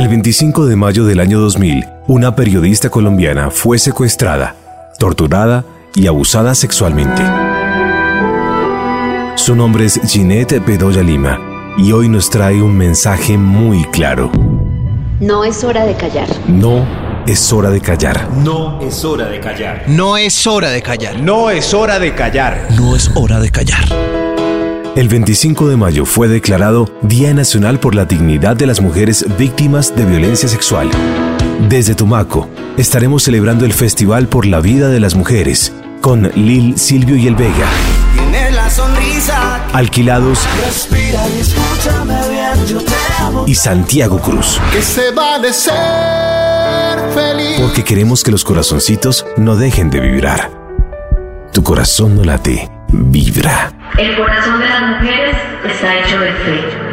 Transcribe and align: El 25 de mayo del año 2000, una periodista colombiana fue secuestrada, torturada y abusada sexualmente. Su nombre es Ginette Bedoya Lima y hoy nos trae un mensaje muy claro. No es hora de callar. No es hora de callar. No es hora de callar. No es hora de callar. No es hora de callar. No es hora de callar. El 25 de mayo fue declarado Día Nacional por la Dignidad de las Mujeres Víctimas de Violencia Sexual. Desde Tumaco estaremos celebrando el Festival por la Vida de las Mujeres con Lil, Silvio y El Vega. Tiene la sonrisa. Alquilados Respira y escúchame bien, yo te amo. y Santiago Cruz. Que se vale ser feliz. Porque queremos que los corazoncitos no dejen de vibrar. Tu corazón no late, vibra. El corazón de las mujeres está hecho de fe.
El 0.00 0.08
25 0.08 0.64
de 0.64 0.76
mayo 0.76 1.04
del 1.04 1.20
año 1.20 1.40
2000, 1.40 1.86
una 2.06 2.34
periodista 2.34 2.88
colombiana 2.88 3.50
fue 3.50 3.78
secuestrada, 3.78 4.56
torturada 4.98 5.66
y 5.94 6.06
abusada 6.06 6.54
sexualmente. 6.54 7.20
Su 9.34 9.54
nombre 9.54 9.84
es 9.84 10.00
Ginette 10.02 10.64
Bedoya 10.64 11.02
Lima 11.02 11.38
y 11.76 11.92
hoy 11.92 12.08
nos 12.08 12.30
trae 12.30 12.62
un 12.62 12.78
mensaje 12.78 13.36
muy 13.36 13.84
claro. 13.90 14.32
No 15.20 15.44
es 15.44 15.62
hora 15.64 15.84
de 15.84 15.94
callar. 15.94 16.28
No 16.48 16.86
es 17.26 17.52
hora 17.52 17.68
de 17.68 17.82
callar. 17.82 18.26
No 18.38 18.80
es 18.80 19.04
hora 19.04 19.28
de 19.28 19.38
callar. 19.38 19.84
No 19.86 20.16
es 20.16 20.46
hora 20.46 20.70
de 20.70 20.80
callar. 20.80 21.20
No 21.20 21.50
es 21.50 21.74
hora 21.74 21.98
de 21.98 22.14
callar. 22.14 22.68
No 22.74 22.96
es 22.96 23.10
hora 23.14 23.38
de 23.38 23.50
callar. 23.50 23.84
El 24.96 25.08
25 25.08 25.68
de 25.68 25.76
mayo 25.76 26.04
fue 26.04 26.28
declarado 26.28 26.88
Día 27.02 27.32
Nacional 27.32 27.78
por 27.78 27.94
la 27.94 28.04
Dignidad 28.04 28.56
de 28.56 28.66
las 28.66 28.80
Mujeres 28.80 29.24
Víctimas 29.38 29.94
de 29.94 30.04
Violencia 30.04 30.48
Sexual. 30.48 30.90
Desde 31.68 31.94
Tumaco 31.94 32.48
estaremos 32.76 33.22
celebrando 33.22 33.64
el 33.64 33.72
Festival 33.72 34.26
por 34.28 34.46
la 34.46 34.60
Vida 34.60 34.88
de 34.88 35.00
las 35.00 35.14
Mujeres 35.14 35.72
con 36.00 36.30
Lil, 36.34 36.78
Silvio 36.78 37.16
y 37.16 37.26
El 37.26 37.36
Vega. 37.36 37.68
Tiene 38.14 38.50
la 38.50 38.68
sonrisa. 38.70 39.64
Alquilados 39.72 40.40
Respira 40.64 41.22
y 41.28 41.40
escúchame 41.40 42.14
bien, 42.28 42.66
yo 42.66 42.78
te 42.82 42.94
amo. 43.20 43.44
y 43.46 43.54
Santiago 43.54 44.18
Cruz. 44.18 44.58
Que 44.72 44.82
se 44.82 45.12
vale 45.12 45.52
ser 45.52 45.74
feliz. 47.14 47.60
Porque 47.60 47.84
queremos 47.84 48.22
que 48.24 48.30
los 48.32 48.44
corazoncitos 48.44 49.24
no 49.36 49.56
dejen 49.56 49.90
de 49.90 50.00
vibrar. 50.00 50.50
Tu 51.52 51.62
corazón 51.62 52.16
no 52.16 52.24
late, 52.24 52.70
vibra. 52.88 53.72
El 53.98 54.16
corazón 54.16 54.60
de 54.60 54.68
las 54.68 54.82
mujeres 54.82 55.36
está 55.64 55.98
hecho 55.98 56.18
de 56.20 56.32
fe. 56.32 56.89